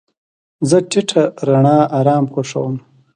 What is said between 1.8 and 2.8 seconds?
آرام خوښوم.